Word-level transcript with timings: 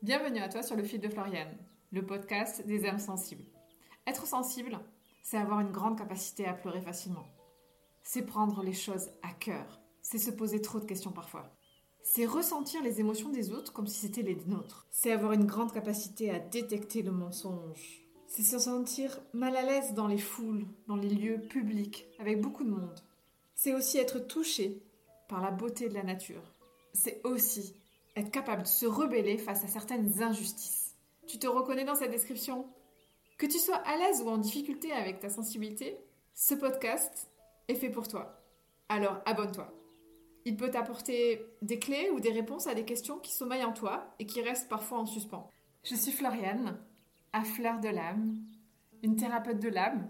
Bienvenue 0.00 0.38
à 0.38 0.48
toi 0.48 0.62
sur 0.62 0.76
le 0.76 0.84
fil 0.84 1.00
de 1.00 1.08
Floriane, 1.08 1.58
le 1.90 2.06
podcast 2.06 2.64
des 2.64 2.86
âmes 2.86 3.00
sensibles. 3.00 3.42
Être 4.06 4.28
sensible, 4.28 4.78
c'est 5.24 5.38
avoir 5.38 5.58
une 5.58 5.72
grande 5.72 5.98
capacité 5.98 6.46
à 6.46 6.54
pleurer 6.54 6.80
facilement. 6.80 7.26
C'est 8.04 8.24
prendre 8.24 8.62
les 8.62 8.74
choses 8.74 9.10
à 9.24 9.32
cœur. 9.32 9.80
C'est 10.00 10.18
se 10.18 10.30
poser 10.30 10.62
trop 10.62 10.78
de 10.78 10.84
questions 10.84 11.10
parfois. 11.10 11.52
C'est 12.04 12.26
ressentir 12.26 12.80
les 12.80 13.00
émotions 13.00 13.30
des 13.30 13.50
autres 13.50 13.72
comme 13.72 13.88
si 13.88 13.98
c'était 13.98 14.22
les 14.22 14.36
nôtres. 14.46 14.86
C'est 14.92 15.10
avoir 15.10 15.32
une 15.32 15.46
grande 15.46 15.72
capacité 15.72 16.30
à 16.30 16.38
détecter 16.38 17.02
le 17.02 17.10
mensonge. 17.10 18.04
C'est 18.28 18.44
se 18.44 18.60
sentir 18.60 19.18
mal 19.32 19.56
à 19.56 19.62
l'aise 19.62 19.94
dans 19.94 20.06
les 20.06 20.16
foules, 20.16 20.64
dans 20.86 20.96
les 20.96 21.08
lieux 21.08 21.40
publics, 21.40 22.06
avec 22.20 22.40
beaucoup 22.40 22.62
de 22.62 22.70
monde. 22.70 23.00
C'est 23.56 23.74
aussi 23.74 23.98
être 23.98 24.20
touché 24.20 24.80
par 25.28 25.42
la 25.42 25.50
beauté 25.50 25.88
de 25.88 25.94
la 25.94 26.04
nature. 26.04 26.54
C'est 26.92 27.20
aussi 27.24 27.74
être 28.18 28.30
capable 28.30 28.62
de 28.62 28.68
se 28.68 28.86
rebeller 28.86 29.38
face 29.38 29.64
à 29.64 29.68
certaines 29.68 30.22
injustices. 30.22 30.96
Tu 31.26 31.38
te 31.38 31.46
reconnais 31.46 31.84
dans 31.84 31.94
cette 31.94 32.10
description? 32.10 32.66
Que 33.36 33.46
tu 33.46 33.58
sois 33.58 33.76
à 33.76 33.96
l'aise 33.96 34.22
ou 34.22 34.28
en 34.28 34.38
difficulté 34.38 34.92
avec 34.92 35.20
ta 35.20 35.28
sensibilité, 35.28 35.96
ce 36.34 36.54
podcast 36.54 37.30
est 37.68 37.74
fait 37.74 37.90
pour 37.90 38.08
toi. 38.08 38.42
Alors 38.88 39.20
abonne-toi. 39.26 39.72
Il 40.44 40.56
peut 40.56 40.70
t'apporter 40.70 41.44
des 41.62 41.78
clés 41.78 42.10
ou 42.10 42.20
des 42.20 42.32
réponses 42.32 42.66
à 42.66 42.74
des 42.74 42.84
questions 42.84 43.18
qui 43.18 43.32
sommeillent 43.32 43.64
en 43.64 43.72
toi 43.72 44.14
et 44.18 44.26
qui 44.26 44.40
restent 44.40 44.68
parfois 44.68 44.98
en 44.98 45.06
suspens. 45.06 45.48
Je 45.84 45.94
suis 45.94 46.12
Floriane, 46.12 46.80
à 47.32 47.44
fleur 47.44 47.80
de 47.80 47.88
l'âme, 47.88 48.34
une 49.02 49.16
thérapeute 49.16 49.60
de 49.60 49.68
l'âme, 49.68 50.08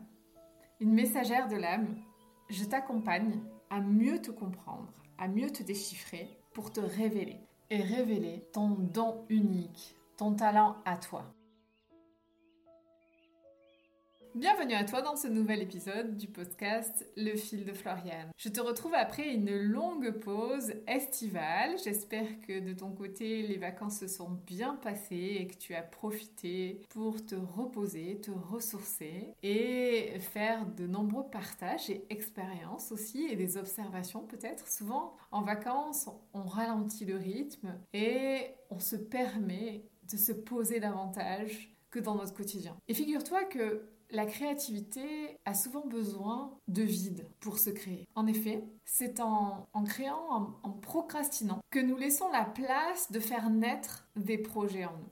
une 0.81 0.95
messagère 0.95 1.49
de 1.49 1.57
l'âme. 1.57 1.97
Je 2.49 2.65
t'accompagne 2.65 3.41
à 3.69 3.81
mieux 3.81 4.23
te 4.23 4.31
comprendre, 4.31 4.93
à 5.19 5.29
mieux 5.29 5.51
te 5.51 5.63
déchiffrer 5.63 6.29
pour 6.55 6.73
te 6.73 6.81
révéler 6.81 7.41
et 7.71 7.83
révéler 7.83 8.49
ton 8.53 8.71
don 8.71 9.25
unique, 9.29 9.95
ton 10.17 10.35
talent 10.35 10.77
à 10.85 10.97
toi. 10.97 11.25
Bienvenue 14.35 14.75
à 14.75 14.85
toi 14.85 15.01
dans 15.01 15.17
ce 15.17 15.27
nouvel 15.27 15.63
épisode 15.63 16.17
du 16.19 16.29
podcast 16.29 17.07
Le 17.17 17.35
fil 17.35 17.65
de 17.65 17.73
Floriane. 17.73 18.31
Je 18.37 18.51
te 18.51 18.61
retrouve 18.61 18.95
après 18.95 19.33
une 19.33 19.57
longue 19.57 20.11
pause 20.11 20.75
estivale. 20.87 21.77
J'espère 21.83 22.27
que 22.47 22.61
de 22.61 22.75
ton 22.75 22.93
côté 22.93 23.43
les 23.43 23.57
vacances 23.57 23.99
se 23.99 24.07
sont 24.07 24.39
bien 24.47 24.75
passées 24.75 25.39
et 25.41 25.47
que 25.47 25.57
tu 25.57 25.75
as 25.75 25.83
profité 25.83 26.83
pour 26.91 27.25
te 27.25 27.35
reposer, 27.35 28.21
te 28.21 28.31
ressourcer 28.31 29.35
et 29.43 30.19
faire 30.21 30.67
de 30.67 30.87
nombreux 30.87 31.29
partages 31.31 31.89
et 31.89 32.05
expériences 32.11 32.93
aussi 32.93 33.25
et 33.25 33.35
des 33.35 33.57
observations 33.57 34.27
peut-être. 34.27 34.69
Souvent 34.69 35.17
en 35.33 35.41
vacances 35.43 36.09
on 36.35 36.43
ralentit 36.43 37.07
le 37.07 37.17
rythme 37.17 37.75
et 37.95 38.55
on 38.71 38.79
se 38.79 38.97
permet 38.97 39.85
de 40.13 40.17
se 40.19 40.33
poser 40.33 40.81
davantage 40.81 41.78
dans 42.01 42.15
notre 42.15 42.35
quotidien. 42.35 42.77
Et 42.89 42.95
figure-toi 42.95 43.45
que 43.45 43.89
la 44.11 44.27
créativité 44.27 45.39
a 45.45 45.55
souvent 45.55 45.87
besoin 45.87 46.57
de 46.67 46.83
vide 46.83 47.29
pour 47.41 47.59
se 47.59 47.71
créer. 47.71 48.09
En 48.15 48.27
effet, 48.27 48.65
c'est 48.85 49.21
en, 49.21 49.69
créant, 49.85 50.59
en, 50.63 50.71
procrastinant, 50.71 51.61
que 51.71 51.79
nous 51.79 51.97
laissons 51.97 52.31
la 52.31 52.45
place 52.45 53.13
de 53.13 53.21
faire 53.21 53.51
naître 53.51 54.09
des 54.17 54.39
projets 54.39 54.87
en 54.87 54.93
nous. 54.93 55.11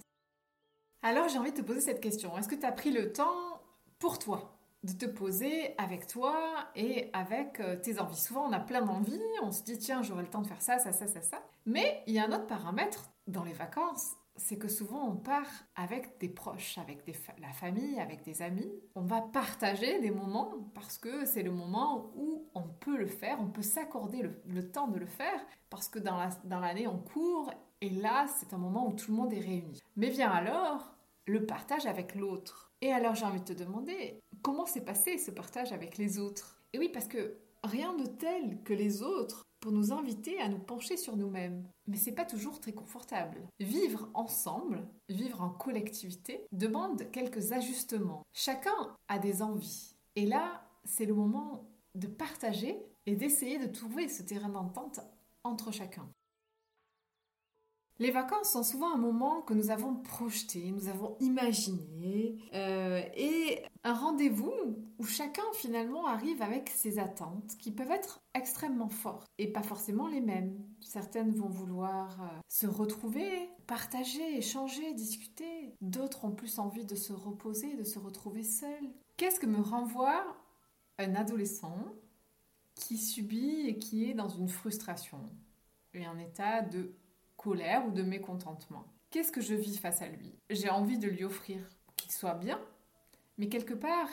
Alors 1.03 1.29
j'ai 1.29 1.39
envie 1.39 1.53
de 1.53 1.59
te 1.59 1.63
poser 1.63 1.81
cette 1.81 2.01
question. 2.01 2.37
Est-ce 2.39 2.49
que 2.49 2.55
tu 2.55 2.67
as 2.67 2.73
pris 2.73 2.91
le 2.91 3.13
temps 3.13 3.61
pour 3.99 4.19
toi 4.19 4.59
de 4.83 4.93
te 4.93 5.07
poser 5.07 5.75
avec 5.79 6.07
toi 6.07 6.69
et 6.75 7.11
avec 7.13 7.61
euh, 7.61 7.77
tes 7.77 8.01
envies? 8.01 8.17
Souvent, 8.17 8.47
on 8.47 8.53
a 8.53 8.61
plein 8.61 8.83
d'envies, 8.83 9.21
on 9.43 9.53
se 9.53 9.63
dit 9.63 9.79
tiens, 9.79 10.03
j'aurai 10.03 10.23
le 10.23 10.31
temps 10.31 10.43
de 10.43 10.47
faire 10.47 10.63
ça, 10.63 10.79
ça, 10.79 10.93
ça, 10.93 11.07
ça, 11.07 11.23
ça. 11.23 11.43
Mais 11.67 12.03
il 12.07 12.15
y 12.15 12.19
a 12.19 12.25
un 12.25 12.33
autre 12.33 12.47
paramètre 12.47 13.11
dans 13.27 13.45
les 13.45 13.53
vacances, 13.53 14.13
c'est 14.37 14.59
que 14.59 14.69
souvent 14.69 15.09
on 15.09 15.17
part 15.17 15.51
avec 15.75 16.19
des 16.19 16.29
proches, 16.29 16.79
avec 16.79 17.05
la 17.39 17.53
famille, 17.53 17.99
avec 17.99 18.23
des 18.23 18.43
amis. 18.43 18.73
On 18.95 19.03
va 19.03 19.21
partager 19.21 20.01
des 20.01 20.11
moments 20.11 20.53
parce 20.75 20.99
que 20.99 21.25
c'est 21.25 21.43
le 21.43 21.51
moment 21.51 22.11
où 22.17 22.49
on 22.55 22.63
peut 22.63 22.97
le 22.97 23.07
faire, 23.07 23.39
on 23.41 23.49
peut 23.49 23.63
s'accorder 23.63 24.23
le, 24.23 24.71
temps 24.71 24.89
de 24.89 24.99
le 24.99 25.07
faire 25.07 25.41
parce 25.71 25.89
que 25.89 25.99
dans 25.99 26.61
l'année 26.61 26.85
la, 26.85 26.91
on 26.91 26.99
court 26.99 27.53
et 27.81 27.91
là 27.91 28.27
c'est 28.27 28.53
un 28.53 28.59
moment 28.59 28.89
où 28.89 28.93
tout 28.93 29.11
le 29.11 29.17
monde 29.17 29.33
est 29.33 29.41
réuni. 29.41 29.81
Mais 29.97 30.11
vient 30.11 30.31
alors 30.31 30.95
le 31.27 31.45
partage 31.45 31.87
avec 31.87 32.15
l'autre. 32.15 32.73
Et 32.81 32.93
alors 32.93 33.15
j'ai 33.15 33.25
envie 33.25 33.41
de 33.41 33.53
te 33.53 33.53
demander 33.53 34.21
comment 34.43 34.67
s'est 34.67 34.85
passé 34.85 35.19
ce 35.19 35.31
partage 35.31 35.73
avec 35.73 35.99
les 35.99 36.19
autres? 36.19 36.61
Et 36.73 36.79
oui 36.79 36.89
parce 36.89 37.09
que 37.09 37.39
rien 37.67 37.95
de 37.95 38.07
tel 38.07 38.63
que 38.63 38.73
les 38.73 39.03
autres 39.03 39.47
pour 39.61 39.73
nous 39.73 39.93
inviter 39.93 40.41
à 40.41 40.49
nous 40.49 40.59
pencher 40.59 40.97
sur 40.97 41.17
nous-mêmes. 41.17 41.67
Mais 41.87 41.97
c'est 41.97 42.15
pas 42.15 42.25
toujours 42.25 42.61
très 42.61 42.73
confortable. 42.73 43.47
Vivre 43.59 44.09
ensemble, 44.15 44.87
vivre 45.09 45.43
en 45.43 45.51
collectivité, 45.51 46.47
demande 46.53 47.11
quelques 47.11 47.53
ajustements. 47.53 48.23
Chacun 48.33 48.97
a 49.09 49.19
des 49.19 49.43
envies. 49.43 49.97
Et 50.15 50.27
là, 50.27 50.63
c'est 50.85 51.05
le 51.05 51.15
moment 51.15 51.69
de 51.95 52.07
partager 52.07 52.79
et 53.07 53.17
d'essayer 53.17 53.59
de 53.59 53.67
trouver 53.67 54.09
ce 54.09 54.23
terrain 54.23 54.49
d'entente 54.49 55.01
entre 55.43 55.73
chacun. 55.73 56.09
Les 57.99 58.11
vacances 58.11 58.51
sont 58.51 58.63
souvent 58.63 58.93
un 58.93 58.99
moment 58.99 59.41
que 59.41 59.55
nous 59.55 59.71
avons 59.71 59.95
projeté, 59.95 60.71
nous 60.71 60.89
avons 60.89 61.17
imaginé, 61.21 62.37
euh, 62.53 63.01
et 63.15 63.63
un 63.85 63.95
rendez-vous 63.95 64.53
où 64.99 65.05
chacun 65.05 65.43
finalement 65.55 66.07
arrive 66.07 66.43
avec 66.43 66.69
ses 66.69 66.99
attentes 66.99 67.57
qui 67.59 67.71
peuvent 67.71 67.91
être 67.91 68.21
extrêmement 68.35 68.91
fortes 68.91 69.27
et 69.39 69.51
pas 69.51 69.63
forcément 69.63 70.09
les 70.09 70.21
mêmes. 70.21 70.63
Certaines 70.83 71.35
vont 71.35 71.49
vouloir 71.49 72.21
euh, 72.21 72.27
se 72.49 72.67
retrouver, 72.67 73.49
partager, 73.67 74.37
échanger, 74.37 74.93
discuter. 74.93 75.73
D'autres 75.81 76.27
ont 76.27 76.33
plus 76.33 76.59
envie 76.59 76.85
de 76.85 76.97
se 76.97 77.15
reposer, 77.15 77.77
de 77.77 77.85
se 77.85 77.99
retrouver 77.99 78.43
seuls. 78.43 78.93
Qu'est-ce 79.17 79.41
que 79.41 79.47
me 79.47 79.63
renvoie 79.63 80.37
un 80.99 81.15
adolescent 81.15 81.79
qui 82.75 82.99
subit 82.99 83.69
et 83.69 83.79
qui 83.79 84.11
est 84.11 84.15
dans 84.15 84.29
une 84.29 84.51
frustration? 84.51 85.21
Et 85.95 86.05
un 86.05 86.19
état 86.19 86.61
de 86.61 86.93
colère 87.47 87.87
ou 87.87 87.93
de 87.93 88.03
mécontentement. 88.03 88.85
Qu'est-ce 89.11 89.31
que 89.31 89.41
je 89.41 89.55
vis 89.55 89.79
face 89.79 90.03
à 90.03 90.09
lui? 90.09 90.35
J'ai 90.51 90.69
envie 90.69 90.99
de 90.99 91.07
lui 91.07 91.23
offrir 91.23 91.61
qu'il 91.95 92.11
soit 92.11 92.35
bien, 92.35 92.61
mais 93.39 93.49
quelque 93.49 93.75
part, 93.75 94.09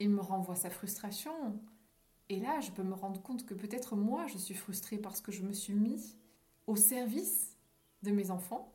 il 0.00 0.10
me 0.10 0.20
renvoie 0.20 0.56
sa 0.56 0.68
frustration. 0.68 1.32
Et 2.28 2.40
là, 2.40 2.58
je 2.58 2.72
peux 2.72 2.82
me 2.82 2.94
rendre 2.94 3.22
compte 3.22 3.46
que 3.46 3.54
peut-être 3.54 3.94
moi, 3.94 4.26
je 4.26 4.38
suis 4.38 4.56
frustrée 4.56 4.98
parce 4.98 5.20
que 5.20 5.30
je 5.30 5.44
me 5.44 5.52
suis 5.52 5.74
mis 5.74 6.16
au 6.66 6.74
service 6.74 7.56
de 8.02 8.10
mes 8.10 8.32
enfants 8.32 8.72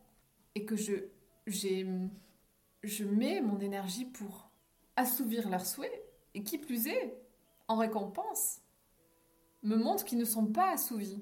et 0.55 0.63
que 0.63 0.77
je, 0.77 0.93
mets 3.03 3.41
mon 3.41 3.59
énergie 3.59 4.05
pour 4.05 4.49
assouvir 4.95 5.49
leurs 5.49 5.65
souhaits 5.65 6.01
et 6.35 6.43
qui 6.43 6.57
plus 6.57 6.87
est, 6.87 7.17
en 7.67 7.75
récompense, 7.75 8.61
me 9.61 9.75
montre 9.75 10.05
qu'ils 10.05 10.19
ne 10.19 10.25
sont 10.25 10.45
pas 10.45 10.71
assouvis. 10.71 11.21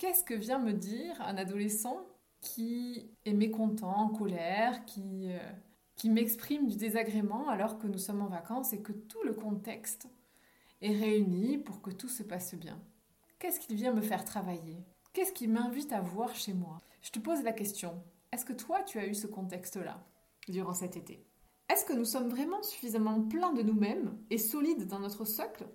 Qu'est-ce 0.00 0.24
que 0.24 0.32
vient 0.32 0.58
me 0.58 0.72
dire 0.72 1.20
un 1.20 1.36
adolescent 1.36 2.00
qui 2.40 3.10
est 3.26 3.34
mécontent, 3.34 3.94
en 3.94 4.08
colère, 4.08 4.86
qui, 4.86 5.30
euh, 5.30 5.52
qui 5.94 6.08
m'exprime 6.08 6.68
du 6.68 6.76
désagrément 6.76 7.50
alors 7.50 7.78
que 7.78 7.86
nous 7.86 7.98
sommes 7.98 8.22
en 8.22 8.28
vacances 8.28 8.72
et 8.72 8.80
que 8.80 8.92
tout 8.92 9.22
le 9.24 9.34
contexte 9.34 10.08
est 10.80 10.96
réuni 10.96 11.58
pour 11.58 11.82
que 11.82 11.90
tout 11.90 12.08
se 12.08 12.22
passe 12.22 12.54
bien? 12.54 12.80
Qu'est-ce 13.38 13.60
qu'il 13.60 13.76
vient 13.76 13.92
me 13.92 14.00
faire 14.00 14.24
travailler? 14.24 14.78
Qu'est-ce 15.12 15.34
qui 15.34 15.46
m'invite 15.48 15.92
à 15.92 16.00
voir 16.00 16.34
chez 16.34 16.54
moi? 16.54 16.78
Je 17.02 17.10
te 17.10 17.18
pose 17.18 17.42
la 17.42 17.52
question. 17.52 18.02
Est-ce 18.32 18.46
que 18.46 18.54
toi, 18.54 18.82
tu 18.82 18.98
as 18.98 19.06
eu 19.06 19.14
ce 19.14 19.26
contexte-là 19.26 20.02
durant 20.48 20.72
cet 20.72 20.96
été? 20.96 21.26
Est-ce 21.68 21.84
que 21.84 21.92
nous 21.92 22.06
sommes 22.06 22.30
vraiment 22.30 22.62
suffisamment 22.62 23.20
pleins 23.20 23.52
de 23.52 23.60
nous-mêmes 23.60 24.16
et 24.30 24.38
solides 24.38 24.86
dans 24.86 25.00
notre 25.00 25.26
socle 25.26 25.68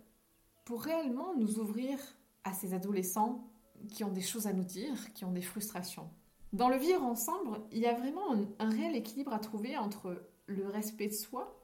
pour 0.64 0.82
réellement 0.82 1.36
nous 1.36 1.60
ouvrir 1.60 2.00
à 2.44 2.54
ces 2.54 2.74
adolescents 2.74 3.52
qui 3.90 4.04
ont 4.04 4.12
des 4.12 4.22
choses 4.22 4.48
à 4.48 4.54
nous 4.54 4.64
dire, 4.64 5.14
qui 5.14 5.26
ont 5.26 5.32
des 5.32 5.42
frustrations. 5.42 6.10
Dans 6.54 6.70
le 6.70 6.78
vivre 6.78 7.04
ensemble, 7.04 7.60
il 7.72 7.80
y 7.80 7.86
a 7.86 7.94
vraiment 7.94 8.34
un, 8.60 8.70
réel 8.70 8.96
équilibre 8.96 9.34
à 9.34 9.40
trouver 9.40 9.78
entre 9.78 10.26
le 10.46 10.68
respect 10.68 11.08
de 11.08 11.14
soi 11.14 11.62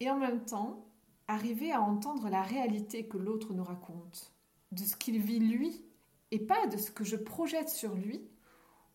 et 0.00 0.10
en 0.10 0.18
même 0.18 0.44
temps 0.44 0.86
arriver 1.28 1.72
à 1.72 1.80
entendre 1.80 2.28
la 2.28 2.42
réalité 2.42 3.06
que 3.06 3.16
l'autre 3.16 3.54
nous 3.54 3.64
raconte, 3.64 4.34
de 4.72 4.82
ce 4.82 4.96
qu'il 4.96 5.18
vit 5.18 5.38
lui 5.38 5.84
et 6.30 6.38
pas 6.38 6.66
de 6.66 6.76
ce 6.76 6.90
que 6.90 7.04
je 7.04 7.16
projette 7.16 7.70
sur 7.70 7.94
lui 7.94 8.20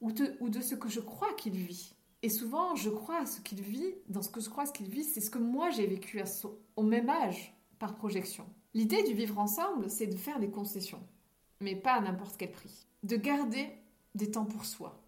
ou 0.01 0.11
de, 0.11 0.61
ce 0.61 0.75
que 0.75 0.87
je 0.87 0.99
crois 0.99 1.33
qu'il 1.33 1.57
vit. 1.57 1.95
Et 2.21 2.29
souvent, 2.29 2.75
je 2.75 2.89
crois 2.89 3.21
à 3.21 3.25
ce 3.25 3.41
qu'il 3.41 3.61
vit, 3.61 3.95
dans 4.07 4.21
ce 4.21 4.29
que 4.29 4.41
je 4.41 4.49
crois 4.49 4.65
ce 4.65 4.73
qu'il 4.73 4.89
vit, 4.89 5.03
c'est 5.03 5.21
ce 5.21 5.31
que 5.31 5.39
moi 5.39 5.71
j'ai 5.71 5.87
vécu 5.87 6.21
au 6.75 6.83
même 6.83 7.09
âge 7.09 7.55
par 7.79 7.95
projection. 7.95 8.45
L'idée 8.73 9.01
du 9.03 9.13
vivre 9.13 9.39
ensemble, 9.39 9.89
c'est 9.89 10.07
de 10.07 10.15
faire 10.15 10.39
des 10.39 10.51
concessions 10.51 11.01
mais 11.59 11.75
pas 11.75 11.93
à 11.93 12.01
n'importe 12.01 12.37
quel 12.37 12.51
prix. 12.51 12.87
De 13.03 13.15
garder 13.15 13.69
des 14.15 14.31
temps 14.31 14.45
pour 14.45 14.65
soi. 14.65 15.01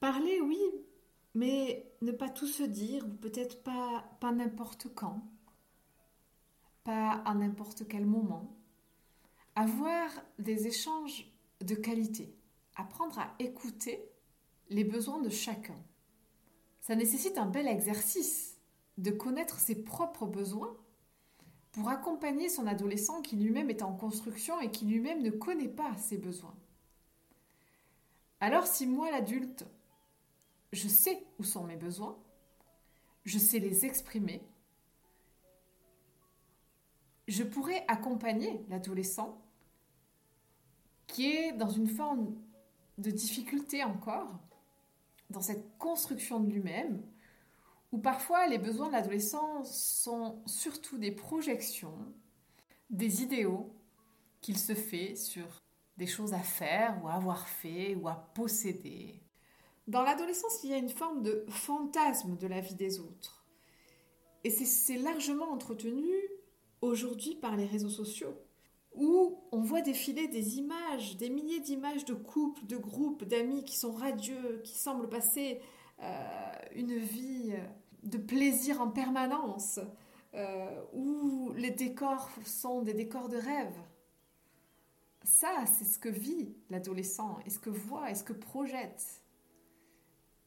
Parler, 0.00 0.40
oui, 0.40 0.60
mais 1.34 1.92
ne 2.00 2.12
pas 2.12 2.28
tout 2.28 2.46
se 2.46 2.62
dire, 2.62 3.06
peut-être 3.20 3.62
pas, 3.62 4.16
pas 4.20 4.32
n'importe 4.32 4.88
quand, 4.94 5.22
pas 6.84 7.12
à 7.24 7.34
n'importe 7.34 7.86
quel 7.86 8.06
moment. 8.06 8.56
Avoir 9.54 10.08
des 10.38 10.66
échanges 10.66 11.30
de 11.60 11.74
qualité, 11.74 12.34
apprendre 12.76 13.18
à 13.18 13.34
écouter 13.38 14.10
les 14.70 14.84
besoins 14.84 15.20
de 15.20 15.28
chacun. 15.28 15.76
Ça 16.80 16.94
nécessite 16.94 17.36
un 17.36 17.46
bel 17.46 17.68
exercice 17.68 18.56
de 18.96 19.10
connaître 19.10 19.58
ses 19.58 19.82
propres 19.82 20.26
besoins 20.26 20.76
pour 21.72 21.88
accompagner 21.88 22.48
son 22.48 22.66
adolescent 22.66 23.22
qui 23.22 23.36
lui-même 23.36 23.70
est 23.70 23.82
en 23.82 23.94
construction 23.94 24.60
et 24.60 24.70
qui 24.70 24.86
lui-même 24.86 25.22
ne 25.22 25.30
connaît 25.30 25.68
pas 25.68 25.96
ses 25.96 26.18
besoins. 26.18 26.54
Alors 28.40 28.66
si 28.66 28.86
moi, 28.86 29.10
l'adulte, 29.10 29.66
je 30.72 30.88
sais 30.88 31.24
où 31.38 31.44
sont 31.44 31.64
mes 31.64 31.76
besoins, 31.76 32.18
je 33.24 33.38
sais 33.38 33.58
les 33.58 33.84
exprimer, 33.84 34.42
je 37.28 37.44
pourrais 37.44 37.84
accompagner 37.86 38.64
l'adolescent 38.68 39.40
qui 41.06 41.26
est 41.30 41.52
dans 41.52 41.68
une 41.68 41.88
forme 41.88 42.34
de 42.98 43.10
difficulté 43.10 43.84
encore, 43.84 44.38
dans 45.30 45.40
cette 45.40 45.76
construction 45.78 46.40
de 46.40 46.50
lui-même, 46.50 47.02
où 47.92 47.98
parfois 47.98 48.46
les 48.46 48.58
besoins 48.58 48.88
de 48.88 48.92
l'adolescent 48.92 49.64
sont 49.64 50.42
surtout 50.46 50.98
des 50.98 51.12
projections, 51.12 51.98
des 52.88 53.22
idéaux 53.22 53.74
qu'il 54.40 54.58
se 54.58 54.74
fait 54.74 55.16
sur 55.16 55.62
des 55.96 56.06
choses 56.06 56.32
à 56.32 56.40
faire 56.40 56.98
ou 57.02 57.08
à 57.08 57.14
avoir 57.14 57.46
fait 57.48 57.94
ou 57.94 58.08
à 58.08 58.14
posséder. 58.34 59.20
Dans 59.86 60.02
l'adolescence, 60.02 60.62
il 60.62 60.70
y 60.70 60.72
a 60.72 60.78
une 60.78 60.88
forme 60.88 61.22
de 61.22 61.44
fantasme 61.48 62.36
de 62.36 62.46
la 62.46 62.60
vie 62.60 62.74
des 62.74 63.00
autres. 63.00 63.44
Et 64.44 64.50
c'est 64.50 64.96
largement 64.96 65.50
entretenu 65.50 66.14
aujourd'hui 66.80 67.34
par 67.34 67.56
les 67.56 67.66
réseaux 67.66 67.90
sociaux, 67.90 68.34
où 68.94 69.42
on 69.52 69.60
voit 69.60 69.82
défiler 69.82 70.28
des 70.28 70.56
images, 70.56 71.16
des 71.18 71.28
milliers 71.28 71.60
d'images 71.60 72.04
de 72.04 72.14
couples, 72.14 72.64
de 72.66 72.76
groupes, 72.76 73.24
d'amis 73.24 73.64
qui 73.64 73.76
sont 73.76 73.92
radieux, 73.92 74.62
qui 74.64 74.78
semblent 74.78 75.08
passer 75.08 75.60
euh, 76.02 76.52
une 76.74 76.96
vie 76.96 77.39
de 78.02 78.18
plaisir 78.18 78.80
en 78.80 78.90
permanence, 78.90 79.80
euh, 80.34 80.82
où 80.92 81.52
les 81.56 81.70
décors 81.70 82.30
sont 82.44 82.82
des 82.82 82.94
décors 82.94 83.28
de 83.28 83.36
rêve. 83.36 83.76
Ça, 85.22 85.64
c'est 85.66 85.84
ce 85.84 85.98
que 85.98 86.08
vit 86.08 86.54
l'adolescent, 86.70 87.38
et 87.44 87.50
ce 87.50 87.58
que 87.58 87.70
voit, 87.70 88.10
et 88.10 88.14
ce 88.14 88.24
que 88.24 88.32
projette. 88.32 89.22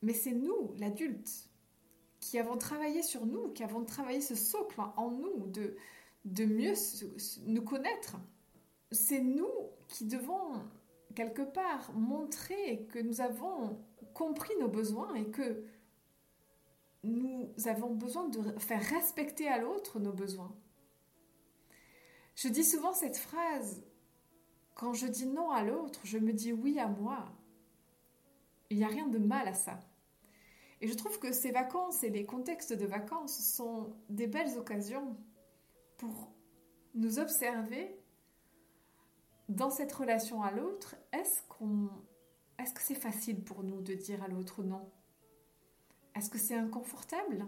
Mais 0.02 0.14
c'est 0.14 0.32
nous, 0.32 0.74
l'adulte, 0.78 1.50
qui 2.20 2.40
avons 2.40 2.58
travaillé 2.58 3.04
sur 3.04 3.26
nous, 3.26 3.50
qui 3.50 3.64
avons 3.64 3.84
travaillé 3.84 4.22
ce 4.22 4.36
socle 4.36 4.80
en 4.98 5.12
nous 5.12 5.48
de, 5.48 5.76
de 6.26 6.46
mieux 6.46 6.74
nous 7.46 7.62
connaître. 7.62 8.18
C'est 8.92 9.22
nous 9.22 9.52
qui 9.90 10.06
devons, 10.06 10.62
quelque 11.16 11.42
part, 11.42 11.92
montrer 11.94 12.88
que 12.92 13.00
nous 13.00 13.22
avons 13.22 13.78
compris 14.14 14.54
nos 14.60 14.70
besoins 14.70 15.14
et 15.16 15.26
que 15.26 15.64
nous 17.04 17.54
avons 17.66 17.94
besoin 17.94 18.28
de 18.30 18.60
faire 18.60 18.82
respecter 18.82 19.48
à 19.48 19.58
l'autre 19.58 20.00
nos 20.00 20.14
besoins. 20.14 20.56
Je 22.36 22.48
dis 22.48 22.64
souvent 22.64 22.94
cette 22.94 23.18
phrase, 23.18 23.84
quand 24.76 24.94
je 24.94 25.08
dis 25.08 25.28
non 25.28 25.52
à 25.52 25.64
l'autre, 25.64 26.00
je 26.04 26.18
me 26.18 26.34
dis 26.34 26.54
oui 26.54 26.80
à 26.80 26.88
moi. 26.88 27.32
Il 28.70 28.78
n'y 28.78 28.84
a 28.84 28.88
rien 28.88 29.08
de 29.08 29.20
mal 29.20 29.48
à 29.48 29.54
ça. 29.54 29.80
Et 30.82 30.88
je 30.88 30.94
trouve 30.96 31.20
que 31.20 31.32
ces 31.32 31.52
vacances 31.52 32.04
et 32.04 32.10
les 32.10 32.26
contextes 32.26 32.74
de 32.74 32.86
vacances 32.86 33.38
sont 33.38 33.96
des 34.10 34.28
belles 34.28 34.58
occasions 34.58 35.16
pour 35.98 36.34
nous 36.96 37.20
observer 37.20 37.96
dans 39.50 39.70
cette 39.70 39.94
relation 39.94 40.42
à 40.42 40.52
l'autre. 40.52 40.96
Est-ce 41.12 41.44
est-ce 42.60 42.74
que 42.74 42.82
c'est 42.82 42.96
facile 42.96 43.44
pour 43.44 43.64
nous 43.64 43.82
de 43.82 43.94
dire 43.94 44.24
à 44.24 44.28
l'autre 44.28 44.64
non? 44.64 44.90
Est-ce 46.16 46.30
que 46.30 46.38
c'est 46.38 46.56
inconfortable? 46.56 47.46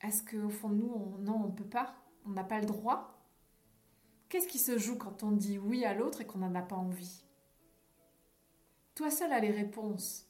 Est-ce 0.00 0.22
qu'au 0.22 0.50
fond 0.50 0.70
de 0.70 0.76
nous, 0.76 0.92
on, 0.92 1.18
non, 1.18 1.44
on 1.44 1.48
ne 1.48 1.52
peut 1.52 1.64
pas? 1.64 1.94
On 2.26 2.30
n'a 2.30 2.44
pas 2.44 2.60
le 2.60 2.66
droit? 2.66 3.14
Qu'est-ce 4.28 4.48
qui 4.48 4.58
se 4.58 4.78
joue 4.78 4.96
quand 4.96 5.22
on 5.22 5.30
dit 5.30 5.58
oui 5.58 5.84
à 5.84 5.94
l'autre 5.94 6.20
et 6.20 6.26
qu'on 6.26 6.38
n'en 6.38 6.54
a 6.54 6.62
pas 6.62 6.76
envie? 6.76 7.24
Toi 8.94 9.10
seul 9.10 9.32
as 9.32 9.40
les 9.40 9.50
réponses. 9.50 10.26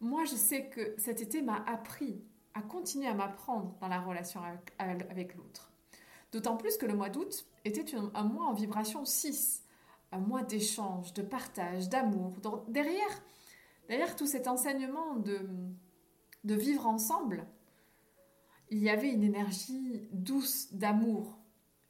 Moi, 0.00 0.24
je 0.24 0.34
sais 0.34 0.68
que 0.68 0.94
cet 0.98 1.20
été 1.20 1.42
m'a 1.42 1.62
appris 1.66 2.24
à 2.54 2.62
continuer 2.62 3.06
à 3.06 3.14
m'apprendre 3.14 3.76
dans 3.80 3.88
la 3.88 4.00
relation 4.00 4.40
avec, 4.78 5.36
l'autre. 5.36 5.72
D'autant 6.32 6.56
plus 6.56 6.76
que 6.76 6.86
le 6.86 6.94
mois 6.94 7.08
d'août 7.08 7.46
était 7.64 7.94
un 8.14 8.24
mois 8.24 8.46
en 8.46 8.52
vibration 8.52 9.04
6, 9.04 9.64
un 10.10 10.18
mois 10.18 10.42
d'échange, 10.42 11.12
de 11.12 11.22
partage, 11.22 11.88
d'amour. 11.88 12.32
Derrière, 12.68 13.22
derrière 13.88 14.16
tout 14.16 14.26
cet 14.26 14.48
enseignement 14.48 15.16
de, 15.16 15.40
de 16.44 16.54
vivre 16.54 16.86
ensemble, 16.86 17.46
il 18.70 18.78
y 18.78 18.88
avait 18.88 19.10
une 19.10 19.22
énergie 19.22 20.08
douce 20.12 20.72
d'amour. 20.72 21.38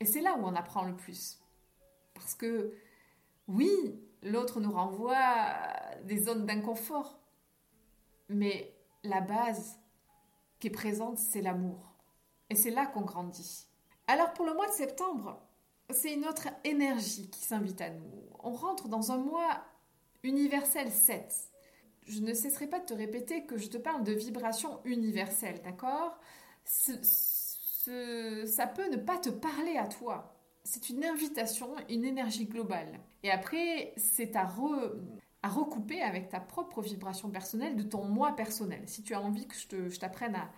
Et 0.01 0.05
c'est 0.05 0.21
là 0.21 0.37
où 0.37 0.45
on 0.45 0.55
apprend 0.57 0.85
le 0.85 0.97
plus. 0.97 1.39
Parce 2.15 2.35
que 2.35 2.75
oui, 3.47 3.71
l'autre 4.23 4.61
nous 4.61 4.73
renvoie 4.73 5.25
des 6.05 6.21
zones 6.23 6.45
d'inconfort. 6.45 7.21
Mais 8.29 8.75
la 9.05 9.21
base 9.21 9.79
qui 10.59 10.69
est 10.69 10.71
présente, 10.71 11.19
c'est 11.19 11.43
l'amour. 11.43 11.95
Et 12.51 12.55
c'est 12.55 12.71
là 12.71 12.87
qu'on 12.87 13.03
grandit. 13.03 13.67
Alors 14.07 14.33
pour 14.33 14.45
le 14.45 14.55
mois 14.55 14.67
de 14.67 14.73
septembre, 14.73 15.41
c'est 15.91 16.13
une 16.13 16.27
autre 16.27 16.49
énergie 16.65 17.31
qui 17.31 17.41
s'invite 17.41 17.81
à 17.81 17.91
nous. 17.91 18.11
On 18.41 18.53
rentre 18.53 18.89
dans 18.89 19.13
un 19.13 19.19
mois 19.19 19.63
universel 20.23 20.91
7 20.91 21.52
je 22.07 22.21
ne 22.21 22.35
cesserai 22.35 22.67
pas 22.67 22.81
de 22.81 22.87
te 22.87 22.95
répéter 22.95 23.45
que 23.45 23.57
je 23.57 23.69
te 23.69 23.79
parle 23.79 24.05
de 24.05 24.13
vibration 24.13 24.81
universelle, 24.85 25.61
d'accord? 25.63 26.19
Ça 26.65 28.67
peut 28.67 28.89
ne 28.91 28.97
pas 28.97 29.19
te 29.19 29.31
parler 29.31 29.77
à 29.77 29.87
toi. 29.87 30.37
C'est 30.65 30.91
une 30.91 31.05
invitation, 31.05 31.75
une 31.89 32.05
énergie 32.05 32.47
globale. 32.47 33.01
Et 33.23 33.31
après, 33.31 33.93
c'est 33.97 34.37
à, 34.37 34.49
recouper 35.45 36.03
avec 36.03 36.29
ta 36.29 36.41
propre 36.41 36.83
vibration 36.83 37.31
personnelle 37.31 37.77
de 37.77 37.83
ton 37.83 38.05
moi 38.05 38.37
personnel. 38.37 38.83
Si 38.87 39.03
tu 39.03 39.15
as 39.15 39.21
envie 39.21 39.47
que 39.47 39.57
je 39.57 39.99
t'apprenne 39.99 40.37
à, 40.37 40.51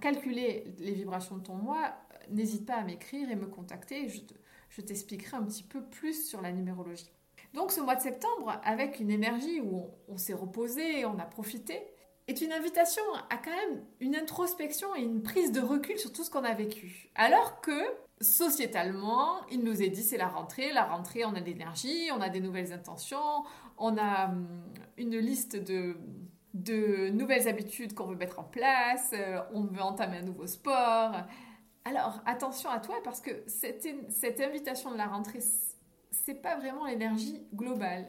calculer 0.00 0.72
les 0.78 0.92
vibrations 0.92 1.36
de 1.36 1.42
ton 1.42 1.56
moi, 1.56 1.96
n'hésite 2.30 2.64
pas 2.64 2.76
à 2.76 2.84
m'écrire 2.84 3.28
et 3.28 3.36
me 3.36 3.46
contacter. 3.46 4.08
Je 4.68 4.80
t'expliquerai 4.80 5.36
un 5.36 5.44
petit 5.44 5.64
peu 5.64 5.82
plus 5.82 6.28
sur 6.28 6.40
la 6.40 6.52
numérologie. 6.52 7.10
Donc 7.54 7.72
ce 7.72 7.80
mois 7.80 7.96
de 7.96 8.00
septembre, 8.00 8.60
avec 8.64 9.00
une 9.00 9.10
énergie 9.10 9.60
où 9.60 9.88
on, 10.08 10.16
s'est 10.16 10.34
reposé, 10.34 11.04
on 11.04 11.18
a 11.18 11.24
profité, 11.24 11.80
est 12.28 12.40
une 12.42 12.52
invitation 12.52 13.02
à 13.28 13.36
quand 13.36 13.50
même 13.50 13.82
une 13.98 14.14
introspection 14.14 14.94
et 14.94 15.00
une 15.00 15.22
prise 15.22 15.50
de 15.50 15.60
recul 15.60 15.98
sur 15.98 16.12
tout 16.12 16.22
ce 16.22 16.30
qu'on 16.30 16.44
a 16.44 16.54
vécu. 16.54 17.10
Alors 17.16 17.60
que 17.60 17.72
sociétalement, 18.20 19.44
il 19.50 19.64
nous 19.64 19.82
est 19.82 19.88
dit 19.88 20.02
c'est 20.02 20.16
la 20.16 20.28
rentrée, 20.28 20.72
la 20.72 20.84
rentrée 20.84 21.24
on 21.24 21.34
a 21.34 21.40
de 21.40 21.46
l'énergie, 21.46 22.10
on 22.14 22.20
a 22.20 22.28
des 22.28 22.40
nouvelles 22.40 22.72
intentions, 22.72 23.44
on 23.78 23.96
a 23.96 24.28
hum, 24.28 24.46
une 24.96 25.18
liste 25.18 25.56
de, 25.56 25.96
de 26.54 27.08
nouvelles 27.10 27.48
habitudes 27.48 27.94
qu'on 27.94 28.06
veut 28.06 28.16
mettre 28.16 28.38
en 28.38 28.44
place, 28.44 29.10
euh, 29.12 29.40
on 29.52 29.64
veut 29.64 29.82
entamer 29.82 30.18
un 30.18 30.22
nouveau 30.22 30.46
sport. 30.46 31.16
Alors 31.84 32.20
attention 32.26 32.70
à 32.70 32.78
toi 32.78 32.96
parce 33.02 33.20
que 33.20 33.30
cette, 33.46 33.88
cette 34.10 34.40
invitation 34.40 34.92
de 34.92 34.98
la 34.98 35.06
rentrée 35.06 35.40
c'est 36.30 36.42
pas 36.42 36.56
vraiment 36.56 36.86
l'énergie 36.86 37.42
globale. 37.54 38.06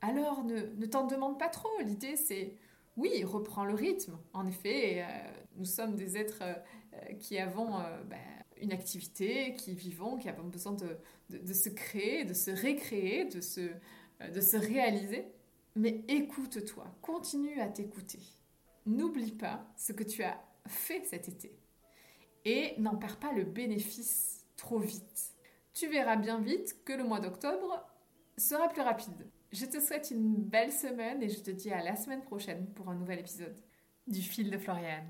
Alors 0.00 0.44
ne, 0.44 0.86
t'en 0.86 1.06
demande 1.06 1.38
pas 1.38 1.48
trop. 1.48 1.80
L'idée 1.80 2.16
c'est 2.16 2.54
oui, 2.96 3.24
reprends 3.24 3.64
le 3.64 3.74
rythme. 3.74 4.18
En 4.32 4.46
effet, 4.46 5.02
euh, 5.02 5.30
nous 5.56 5.64
sommes 5.64 5.94
des 5.94 6.16
êtres 6.16 6.42
euh, 6.42 7.14
qui 7.14 7.38
avons 7.38 7.78
euh, 7.78 8.02
ben, 8.04 8.18
une 8.60 8.72
activité, 8.72 9.54
qui 9.54 9.74
vivons, 9.74 10.18
qui 10.18 10.28
avons 10.28 10.48
besoin 10.48 10.72
de, 10.72 11.52
se 11.52 11.68
créer, 11.68 12.24
de 12.24 12.34
se 12.34 12.50
récréer, 12.50 13.24
de 13.24 13.40
se, 13.40 13.60
de 14.20 14.40
se 14.40 14.56
réaliser. 14.56 15.26
Mais 15.76 16.04
écoute-toi, 16.08 16.86
continue 17.02 17.60
à 17.60 17.68
t'écouter. 17.68 18.20
N'oublie 18.86 19.32
pas 19.32 19.64
ce 19.76 19.92
que 19.92 20.02
tu 20.02 20.24
as 20.24 20.40
fait 20.66 21.04
cet 21.04 21.28
été 21.28 21.56
et 22.44 22.74
n'en 22.78 22.96
perds 22.96 23.20
pas 23.20 23.32
le 23.32 23.44
bénéfice 23.44 24.44
trop 24.56 24.78
vite 24.80 25.37
tu 25.78 25.86
verras 25.86 26.16
bien 26.16 26.40
vite 26.40 26.76
que 26.84 26.92
le 26.92 27.04
mois 27.04 27.20
d'octobre 27.20 27.86
sera 28.36 28.68
plus 28.68 28.82
rapide. 28.82 29.30
Je 29.52 29.64
te 29.64 29.80
souhaite 29.80 30.10
une 30.10 30.34
belle 30.34 30.72
semaine 30.72 31.22
et 31.22 31.28
je 31.28 31.40
te 31.40 31.50
dis 31.50 31.70
à 31.70 31.82
la 31.82 31.94
semaine 31.94 32.22
prochaine 32.22 32.66
pour 32.74 32.88
un 32.88 32.94
nouvel 32.94 33.20
épisode 33.20 33.56
du 34.06 34.20
fil 34.20 34.50
de 34.50 34.58
Floriane. 34.58 35.06